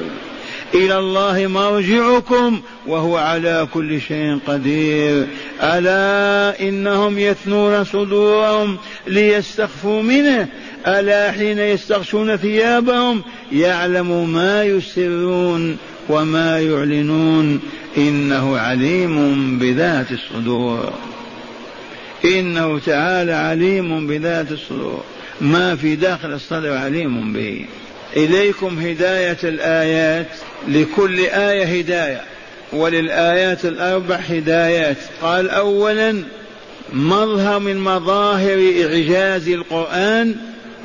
إلى 0.76 0.98
الله 0.98 1.48
مرجعكم 1.48 2.62
وهو 2.88 3.18
على 3.18 3.68
كل 3.74 4.02
شيء 4.02 4.40
قدير. 4.48 5.28
ألا 5.62 6.62
إنهم 6.70 7.20
يثنون 7.20 7.84
صدورهم 7.84 8.78
ليستخفوا 9.08 10.02
منه؟ 10.02 10.48
ألا 10.88 11.32
حين 11.32 11.60
يستغشون 11.60 12.36
ثيابهم 12.36 13.22
يعلم 13.52 14.34
ما 14.34 14.64
يسرون 14.64 15.78
وما 16.10 16.60
يعلنون؟ 16.60 17.60
إنه 17.98 18.58
عليم 18.58 19.60
بذات 19.60 20.12
الصدور. 20.12 20.94
إنه 22.26 22.80
تعالى 22.80 23.34
عليم 23.34 24.08
بذات 24.08 24.52
الصدور. 24.52 25.04
ما 25.42 25.76
في 25.76 25.96
داخل 25.96 26.34
الصدر 26.34 26.78
عليم 26.78 27.34
به. 27.34 27.66
إليكم 28.16 28.80
هداية 28.80 29.38
الآيات 29.44 30.28
لكل 30.68 31.20
آية 31.20 31.80
هداية. 31.80 32.22
وللآيات 32.74 33.66
الأربع 33.66 34.16
هدايات. 34.16 34.98
قال 35.22 35.50
أولا 35.50 36.24
مظهر 36.94 37.60
من 37.60 37.78
مظاهر 37.78 38.74
إعجاز 38.84 39.50
القرآن 39.50 40.36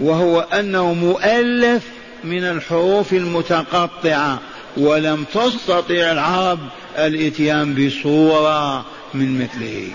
وهو 0.01 0.41
أنه 0.41 0.95
مؤلف 0.95 1.83
من 2.25 2.45
الحروف 2.45 3.13
المتقطعة 3.13 4.41
ولم 4.77 5.25
تستطع 5.35 6.13
العرب 6.13 6.59
الإتيان 6.99 7.75
بصورة 7.75 8.85
من 9.15 9.43
مثله. 9.43 9.89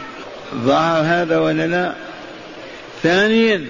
ظهر 0.55 1.01
هذا 1.05 1.39
ولا 1.39 1.67
لا؟ 1.67 1.93
ثانيا 3.03 3.65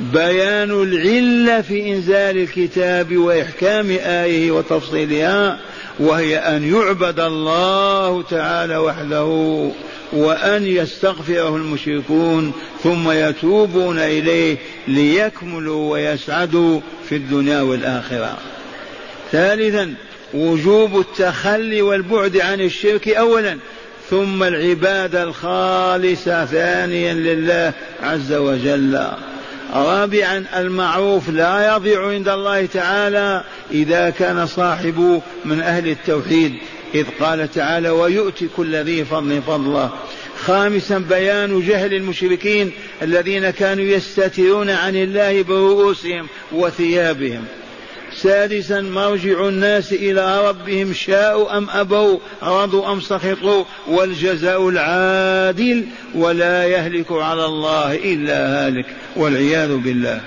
بيان 0.00 0.70
العلة 0.70 1.60
في 1.60 1.92
إنزال 1.92 2.36
الكتاب 2.38 3.16
وإحكام 3.16 3.90
آية 3.90 4.50
وتفصيلها 4.50 5.58
وهي 5.98 6.38
أن 6.38 6.74
يعبد 6.74 7.20
الله 7.20 8.22
تعالى 8.22 8.76
وحده 8.76 9.24
وأن 10.12 10.66
يستغفره 10.66 11.56
المشركون 11.56 12.52
ثم 12.82 13.10
يتوبون 13.10 13.98
إليه 13.98 14.56
ليكملوا 14.88 15.92
ويسعدوا 15.92 16.80
في 17.08 17.16
الدنيا 17.16 17.60
والآخرة. 17.60 18.38
ثالثا 19.32 19.94
وجوب 20.34 21.00
التخلي 21.00 21.82
والبعد 21.82 22.36
عن 22.36 22.60
الشرك 22.60 23.08
أولا 23.08 23.58
ثم 24.10 24.42
العبادة 24.42 25.22
الخالصة 25.22 26.44
ثانيا 26.44 27.14
لله 27.14 27.72
عز 28.02 28.32
وجل. 28.32 29.00
رابعا 29.74 30.44
المعروف 30.56 31.28
لا 31.28 31.76
يضيع 31.76 32.08
عند 32.08 32.28
الله 32.28 32.66
تعالى 32.66 33.44
إذا 33.70 34.10
كان 34.10 34.46
صاحبه 34.46 35.22
من 35.44 35.60
أهل 35.60 35.88
التوحيد 35.88 36.54
إذ 36.94 37.06
قال 37.20 37.50
تعالى 37.50 37.90
ويؤتي 37.90 38.48
كل 38.56 38.76
ذي 38.76 39.04
فضل 39.04 39.42
فضله 39.42 39.90
خامسا 40.44 40.98
بيان 40.98 41.60
جهل 41.60 41.94
المشركين 41.94 42.72
الذين 43.02 43.50
كانوا 43.50 43.84
يستترون 43.84 44.70
عن 44.70 44.96
الله 44.96 45.42
برؤوسهم 45.42 46.26
وثيابهم. 46.52 47.44
سادسا 48.22 48.80
مرجع 48.80 49.48
الناس 49.48 49.92
إلى 49.92 50.48
ربهم 50.48 50.92
شاءوا 50.92 51.58
أم 51.58 51.70
أبوا 51.70 52.18
رضوا 52.42 52.92
أم 52.92 53.00
سخطوا 53.00 53.64
والجزاء 53.88 54.68
العادل 54.68 55.84
ولا 56.14 56.66
يهلك 56.66 57.12
على 57.12 57.44
الله 57.44 57.94
إلا 57.94 58.66
هالك 58.66 58.86
والعياذ 59.16 59.76
بالله. 59.76 60.20